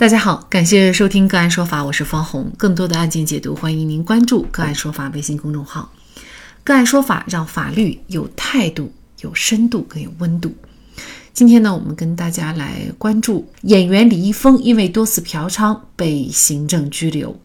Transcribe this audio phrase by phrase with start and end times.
[0.00, 2.50] 大家好，感谢收听个案说法，我是方红。
[2.56, 5.92] 更多的案件解读，欢迎您关注个案说法微信公众号。
[6.64, 8.90] 个案说法让法律有态度、
[9.20, 10.54] 有深度、更有温度。
[11.34, 17.38] 今天呢，我们跟大家来关注演员李易峰因为多次嫖娼被行政拘留。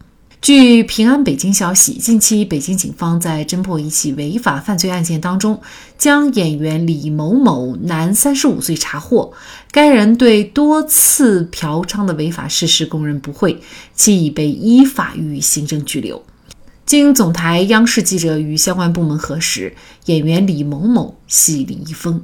[0.46, 5.60] 据平安北京消息，近期北京警方在侦破一起违法犯罪案件当中，
[5.98, 9.32] 将演员李某某男，三十五岁查获。
[9.72, 13.60] 该人对多次嫖娼的违法事实供认不讳，
[13.96, 16.22] 其已被依法予以行政拘留。
[16.84, 22.22] 经总台央视记者与相关部门核实，演员李某某系李易峰。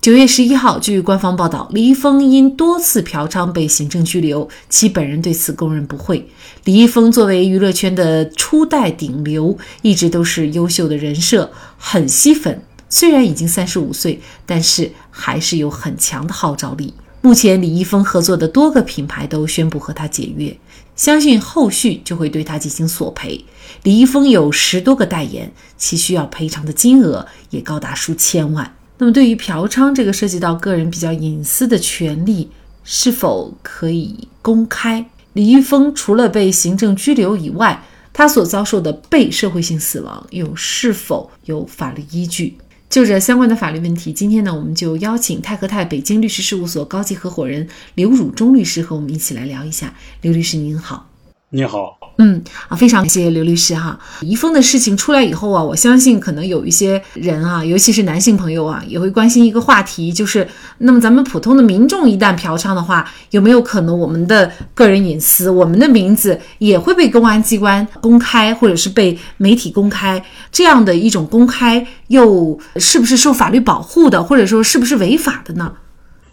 [0.00, 6.28] 九月十一号，据官方报道，李易峰因多次嫖娼被行政拘留，其本人对此供认不讳。
[6.64, 12.62] 李易峰作为娱乐圈的初代顶流，一直都是优秀的人设，很吸粉。
[12.88, 16.94] 虽然已经三十五岁，但是还是有很强的号召力。
[17.20, 20.56] 目前，李易峰合作的多个品牌都宣布和他解约，
[20.94, 23.44] 相信后续就会对他进行索赔。
[23.82, 28.76] 李易峰有十多个代言，其需要赔偿的金额也高达数千万。
[28.98, 32.50] 那么，对于嫖娼这个涉及到个人比较隐私的权利，
[32.82, 35.10] 是否可以公开？
[35.34, 42.56] 李易峰除了被行政拘留以外，他所遭受的被社会性死亡又是否有法律依据？
[42.88, 49.92] 就这相关的法律问题，今天呢，我们就邀请泰和泰北京律师事务所高级合伙人刘汝忠律师和我们一起来聊一下。
[50.22, 51.10] 刘律师您好，
[51.50, 51.96] 你好。
[52.18, 53.96] 嗯啊，非常感谢刘律师哈。
[54.20, 60.46] 遗风的事情出来以后啊，我相信可能有一些人啊，尤其是男性朋友啊，也会关心一个话题，就是
[60.78, 70.20] 那么咱们普通的民众一旦嫖娼的话，有没有可能我们的个人隐私、我们的名字也会被公安机关公开，或者是被媒体公开？
[70.50, 75.74] 这样的一种公开，又是不是受法律保护的，或者说是不是违法的呢？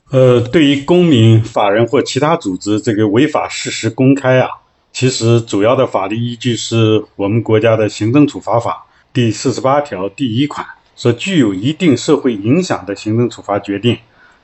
[0.09, 4.47] 呃，对于公民、法人或其他组织这个违法事实公开啊。
[4.93, 13.97] 其实主要的法律依据是我们国家的行政处罚法第四十八条第一款，说具有一定社会影响的行政处罚决定，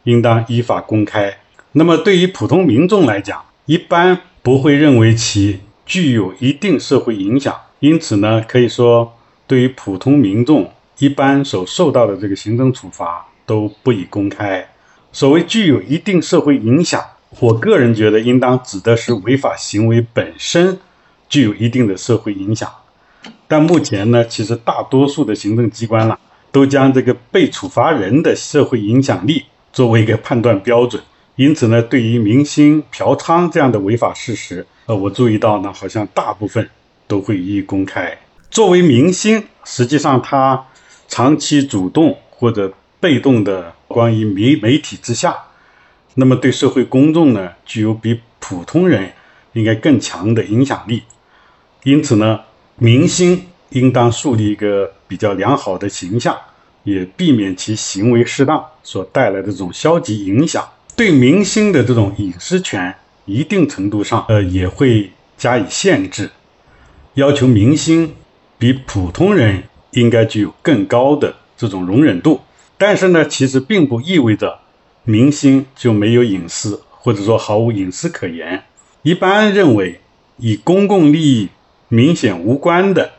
[0.05, 1.37] 应当依法公开。
[1.73, 9.13] 那么对于普通民众来讲，一般不会认为其具有一定社会影响，因此呢，可以说
[9.45, 14.67] 对于普通民众一般所受到的这个行政处罚都不宜公开。
[15.11, 16.99] 所谓具有一定社会影响。
[17.37, 20.79] 我个人觉得，应当指的是违法行为本身
[21.29, 22.67] 具有一定的社会影响。
[23.47, 26.19] 但目前呢，其实大多数的行政机关了，
[26.51, 31.01] 都将这个被处罚人的社会影响力作为一个判断标准。
[31.35, 36.67] 因此呢，对于明星嫖娼这样的违法事实，呃，我注意到呢，好像大部分
[37.07, 38.17] 都会予以公开。
[38.49, 40.65] 作为明星，实际上他
[41.07, 45.35] 长期主动或者被动的关于媒媒体之下。
[46.15, 49.11] 那么对社会公众呢，具有比普通人
[49.53, 51.03] 应该更强的影响力。
[51.83, 52.41] 因此呢，
[52.77, 56.35] 明星应当树立一个比较良好的形象，
[56.83, 60.67] 也避免其行为适当所带来的这种消极影响。
[60.95, 62.93] 对明星的这种隐私权，
[63.25, 66.31] 一定程度上，呃，也会加以限制，
[67.13, 68.13] 要求明星
[68.57, 72.41] 比普通人应该具有更高的这种容忍度。
[72.77, 74.59] 但是呢，其实并不意味着。
[75.03, 78.63] 明星就没有隐私，或者说毫无隐私可言。
[79.01, 80.01] 一般认为，
[80.37, 81.49] 与公共利益
[81.87, 83.13] 明显无关的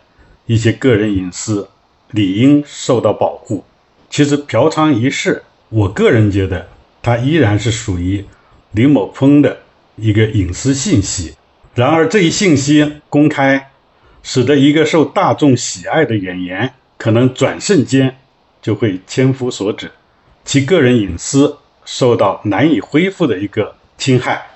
[0.46, 1.68] 一些个人隐私，
[2.10, 3.64] 理应受到保护。
[4.10, 6.68] 其实，嫖娼一事，我个人觉得，
[7.02, 8.24] 它依然是属于
[8.72, 9.60] 李某峰的
[9.96, 11.34] 一个隐私信息。
[11.74, 13.70] 然而，这一信息公开，
[14.22, 18.18] 使得一个受大众喜爱的演员，可能转瞬间
[18.60, 19.92] 就会千夫所指，
[20.44, 21.56] 其个人隐私。
[21.92, 24.46] 受到难以恢复的一个侵害，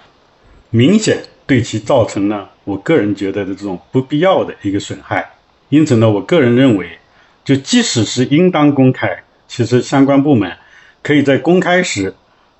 [0.71, 5.33] 明显对其造成了我个人觉得的这种不必要的一个损害。
[5.69, 6.97] 因此呢，我个人认为，
[7.45, 10.57] 就即使是应当公开，其实相关部门
[11.03, 12.15] 可以在公开时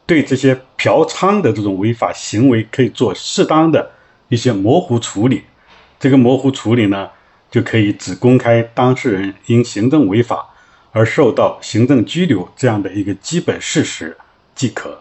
[0.07, 3.93] 对这些嫖娼的这种违法行为可以做适当的
[4.29, 5.45] 一些模糊处理。
[6.01, 7.09] 这个模糊处理呢，
[7.49, 10.45] 就可以只公开当事人因行政违法
[10.91, 14.17] 而受到行政拘留这样的一个基本事实。
[14.55, 15.01] 即可，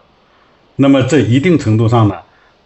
[0.76, 2.14] 那么这一定程度上呢，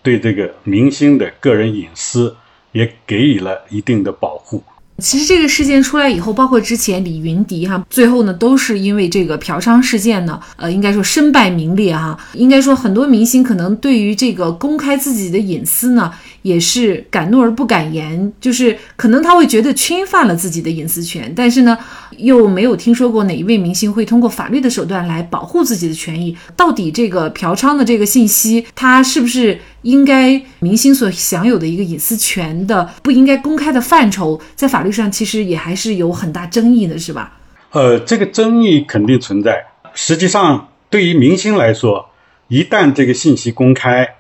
[0.03, 2.37] 对这个明星的个人隐私
[2.73, 4.63] 也给予了一定的保护。
[4.99, 12.19] 其实这个事件出来以后，包括之前李云迪哈，最后呢都是因为这个嫖娼事件呢，呃，应该说身败名裂哈。
[12.33, 16.13] 应该说很多明星可能对于这个公开自己的隐私呢，
[16.43, 21.77] 也是敢怒而不敢言，就是可能他会觉得侵犯了自己的隐私权，但是呢，
[22.17, 26.37] 又没有听说过哪一位明星会通过法律的手段来保护自己的权益。
[26.57, 37.39] 到底这个嫖娼的这个信息，它是不是应该明星所享有的一个隐私权的不应该公开的范畴，在法律上其实也还是有很大争议的，是吧？
[37.73, 39.67] 呃，这个争议肯定存在。
[39.93, 42.11] 实际上，对于明星来说，
[42.49, 44.15] 一旦这个信息公开，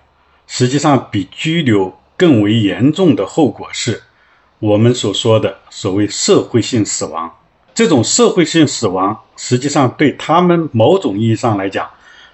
[0.46, 4.02] 实际上比拘留更为严重的后果是，
[4.58, 7.32] 我们所说的所谓社会性死亡。
[7.74, 11.88] 这种社会性死亡，实际上对他们某种意义上来讲，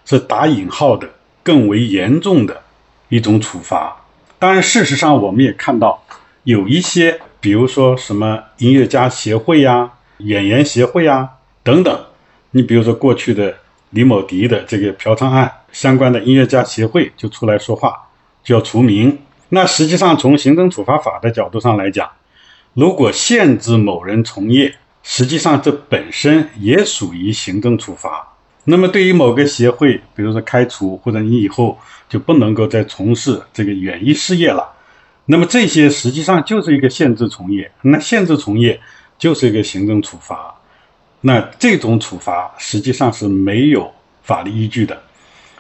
[0.07, 1.11] 是打引号的
[1.43, 2.63] 更为严重的
[3.11, 3.99] 一种处罚。
[4.39, 6.03] 当然，事实上我们也看到，
[6.45, 9.93] 有一些，比如说什么音乐家协会呀。
[10.19, 11.29] 演员协会啊，
[11.65, 12.05] 等等，
[12.53, 13.57] 你比如说过去的
[13.91, 18.09] 李某迪的这个嫖娼案，相关的音乐家协会就出来说话，
[18.45, 19.19] 就要除名。
[19.55, 22.11] 那实际上从行政处罚法的角度上来讲，
[22.75, 28.35] 如果限制某人从业，实际上这本身也属于行政处罚。
[28.65, 31.79] 那么对于某个协会，比如说开除或者你以后
[32.09, 34.73] 就不能够再从事这个演艺事业了，
[35.27, 37.71] 那么这些实际上就是一个限制从业。
[37.81, 38.79] 那限制从业。
[39.17, 40.53] 就是一个行政处罚，
[41.21, 43.91] 那这种处罚实际上是没有
[44.25, 45.01] 法律依据的。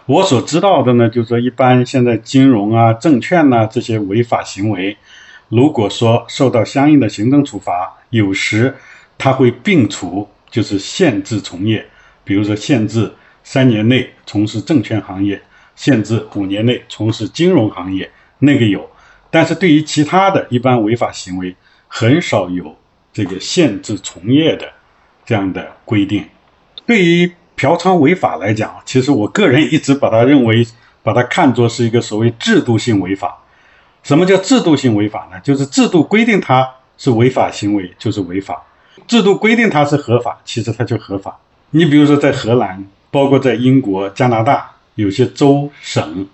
[0.07, 4.97] 我所知道的呢，就是说一般现在金融啊、证券呐这些违法行为，
[5.49, 8.75] 如果说受到相应的行政处罚，有时
[9.17, 11.87] 它会并处，就是限制从业，
[12.23, 13.11] 比如说限制
[13.43, 15.41] 三年内从事证券行业，
[15.75, 18.11] 限制五年内从事金融行业，
[18.41, 18.91] 那个有。
[19.31, 21.57] 但是对于其他的一般违法行为，
[21.89, 22.77] 很少有。
[23.13, 24.69] 这个限制从业的
[25.25, 26.25] 这样的规定，
[26.85, 27.31] 对于
[27.65, 30.67] 嫖娼违法来讲，其实我个人一直把它认为，
[31.03, 33.39] 把它看作是一个所谓制度性违法。
[34.03, 35.41] 什么叫制度性违法呢？
[35.43, 36.69] 就是制度规定它
[36.99, 38.63] 是违法行为就是违法，
[39.07, 41.39] 制度规定它是合法，其实它就合法。
[41.71, 46.27] 你比如说在荷兰，包括在英国、加拿大，有些州省，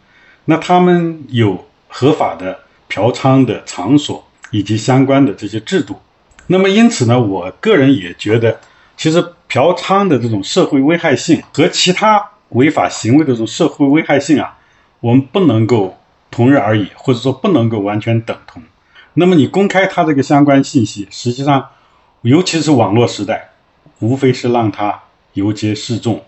[0.46, 5.96] 那他们有合法的嫖娼的场所以及相关的这些制度。
[6.48, 8.58] 那么，因此呢，我个人也觉得，
[9.00, 14.58] 其实嫖娼的这种社会危害性和其他违法行为的这种社会危害性啊，
[15.00, 15.96] 我们不能够
[16.30, 18.62] 同日而语，或者说不能够完全等同。
[19.14, 21.70] 那么，你公开他这个相关信息，实际上，
[22.20, 23.52] 尤其是网络时代，
[24.00, 25.00] 无非是让他
[25.32, 26.22] 游街示众，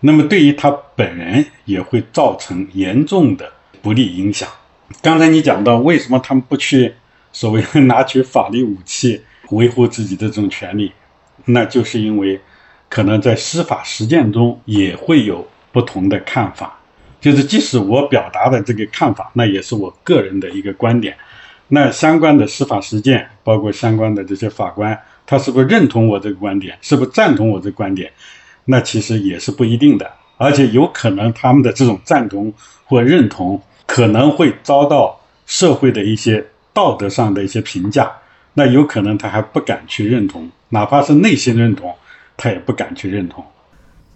[0.00, 3.52] 那么对于他本人也会造成严重的
[3.82, 4.48] 不利影响。
[5.02, 6.94] 刚才你讲到，为什么他们不去
[7.30, 9.20] 所谓 拿取法律武器？
[9.50, 10.90] 维护自己的这种权利，
[11.46, 12.38] 那就是因为
[12.90, 16.78] 可能在司法实践中也会有不同的看法。
[17.18, 21.16] 就是即使我表达的这个看法，那也是我个人的一个观点。
[21.68, 24.96] 那相关的司法实践，包括相关的这些法官，
[25.26, 28.12] 他是不是认同我这个观点，是不是赞同我这个观点，
[28.66, 30.08] 那其实也是不一定的。
[30.36, 32.52] 而且有可能他们的这种赞同
[32.84, 38.12] 或认同，可能会遭到社会的一些道德上的一些评价。
[38.58, 41.94] 那有可能他还不敢去认同，哪怕是内心认同，
[42.38, 43.44] 他也不敢去认同。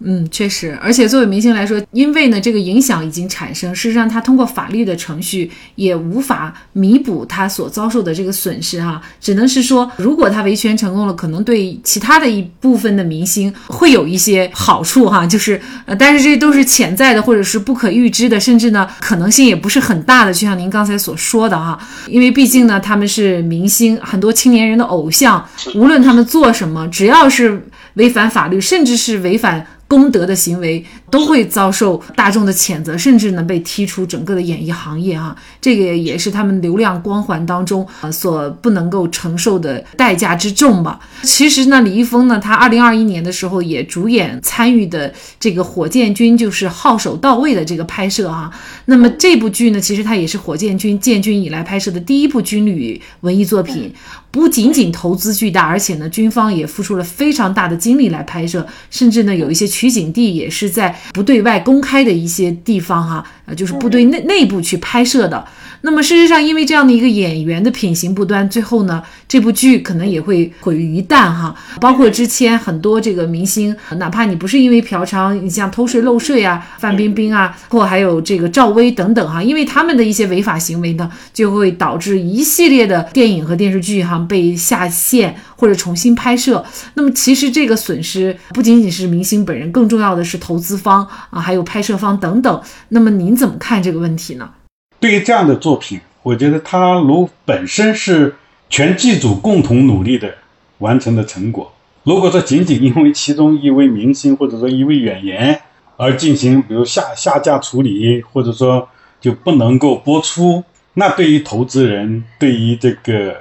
[0.02, 29.66] 嗯，确实，而且作为明星来说，因为呢这个影响已经产生，事实上他通过法律的程序也无法弥补他所遭受的这个损失哈，只能是说，如果他维权成功了，可能对其他的一部分的明星会有一些好处哈，就是呃，但是这都是潜在的或者是不可预知的，甚至呢可能性也不是很大的，就像您刚才所说的哈，因为毕竟呢他们是明星，很多青年人的偶像，无论他们做什么，只要是违反法律，甚至是违反。
[29.90, 35.34] 功德的行为都会遭受大众的谴责，甚至呢被踢出整个的演艺行业啊！
[35.60, 41.00] 这个也是他们流量光环当中呃所不能够承受的代价之重吧。
[41.22, 48.50] 其实呢，李易峰呢，他二零二一年的时候也主演参与的这个《火箭军》就是号手到位的这个拍摄哈。
[48.86, 53.92] 那么这部剧呢，其实它也是火箭军建军以来拍摄的第一部军旅文艺作品。
[54.32, 65.44] 不仅仅投资巨大，而且呢，军方也付出了非常大的精力来拍摄，甚至呢，有一些取景地也是在不对外公开的一些地方哈，呃，就是部队内内部去拍摄的。
[65.82, 71.54] 那么事实上，因为这样的一个演员的品行不端，最后呢，这部剧可能也会毁于一旦哈。
[71.80, 86.62] 包括之前很多这个明星，哪怕你不是因为嫖娼，你像偷税漏税啊，范冰冰啊，或还有这个赵薇等等哈，因为他们的一些违法行为呢，就会导致一系列的电影和电视剧哈被下线或者重新拍摄。
[86.92, 92.62] 那么其实这个损失不仅仅是明星本人，更重要的是投资方方啊，还有拍摄方等等。
[92.88, 94.50] 那么您怎么看这个问题呢？
[94.98, 98.34] 对于这样的作品，我觉得它如本身是
[98.68, 100.34] 全剧组共同努力的
[100.78, 101.72] 完成的成果。
[102.02, 105.60] 如果说仅仅因为其中一位明星或者说一位演员
[105.96, 108.88] 而进行，比如下下架处理，或者说
[109.20, 113.36] 就不能够播出，那对于投资人、对于这个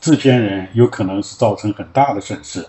[0.00, 2.64] 制片人，有可能是造成很大的损失。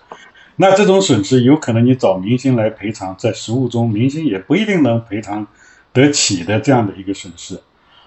[0.60, 5.46] 那这种损失，有可能你找明星来赔偿，在实务中，明星也不一定能赔偿
[5.94, 7.62] 得起的这样的一个损失。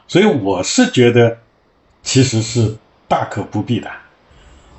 [0.09, 1.39] 所以我是觉得，
[2.03, 2.77] 其实是
[3.07, 3.89] 大可不必的。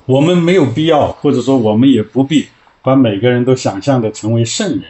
[0.04, 2.48] 我们没有必要，或者说我们也不必
[2.82, 4.84] 把每个人都想象的成为圣人，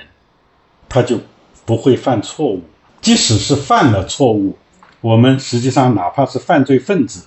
[0.89, 1.21] 他就
[1.65, 2.65] 不会犯错误。
[3.01, 4.59] 即使是犯了错误，
[5.01, 7.27] 我们实际上哪怕是犯罪分子，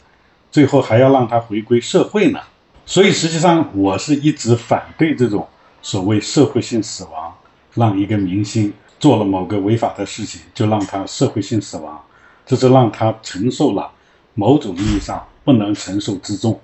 [0.51, 2.39] 最后还要让他回归社会呢。
[2.85, 5.47] 所以实际上我是一直反对这种
[5.81, 7.35] 所谓社会性死亡，
[7.73, 11.99] 让一个明星做了某个违法的事情就让他社会性死亡。
[12.45, 13.91] 这是让他承受了
[14.35, 16.59] 某种意义上不能承受之重。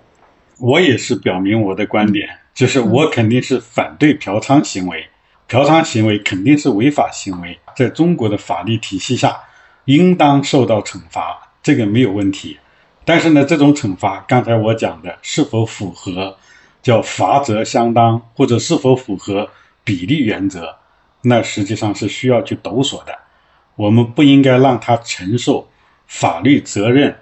[0.59, 5.07] 我也是表明我的观点，就是我肯定是反对嫖娼行为，
[5.47, 9.35] 嫖娼行为肯定是违法行为，在中国的法律体系下
[9.85, 12.59] 应当受到惩罚，这个没有问题。
[13.03, 16.37] 但是呢，这种惩罚，刚才我讲的是否符合
[16.83, 19.49] 叫罚则相当，或者是否符合
[19.83, 20.75] 比例原则，
[21.23, 23.17] 那实际上是需要去抖擞的。
[23.75, 25.67] 我们不应该让他承受
[26.05, 27.15] 法律责任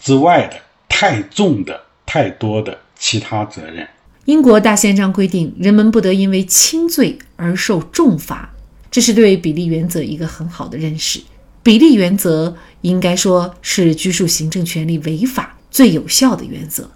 [0.00, 0.56] 之外的
[0.88, 3.86] 太重的、太多的其他责任。
[4.24, 8.50] 英国大宪章规定，人们不得因为轻罪而受重罚，
[8.90, 11.20] 这是对比例原则一个很好的认识。
[11.62, 16.90] 比例原则应该说是拘束行政权力违法最有效的原则。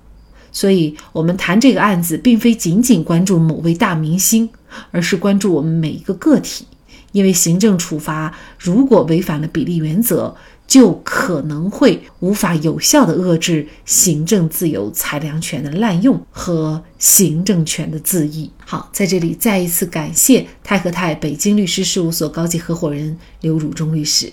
[0.51, 4.51] 所以，我们谈这个案子，并非仅仅关注某位大明星，
[4.91, 6.67] 而是关注我们每一个个体。
[7.13, 10.35] 因为行政处罚如果违反了比例原则，
[10.67, 18.51] 就可能会无法有效地遏制行政自由裁量权的滥用和行政权的恣意。
[18.65, 24.33] 好，在这里再一次感谢泰和泰北京律师事务所高级合伙人刘汝忠律师。